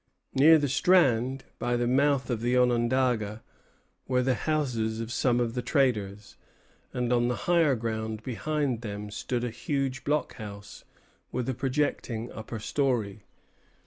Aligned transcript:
Near 0.33 0.57
the 0.57 0.67
strand, 0.67 1.43
by 1.59 1.77
the 1.77 1.85
mouth 1.85 2.31
of 2.31 2.41
the 2.41 2.57
Onondaga, 2.57 3.43
were 4.07 4.23
the 4.23 4.33
houses 4.33 4.99
of 4.99 5.11
some 5.11 5.39
of 5.39 5.53
the 5.53 5.61
traders; 5.61 6.37
and 6.91 7.13
on 7.13 7.27
the 7.27 7.35
higher 7.45 7.75
ground 7.75 8.23
behind 8.23 8.81
them 8.81 9.11
stood 9.11 9.43
a 9.43 9.51
huge 9.51 10.03
block 10.03 10.37
house 10.37 10.85
with 11.31 11.47
a 11.49 11.53
projecting 11.53 12.31
upper 12.31 12.57
story. 12.57 13.25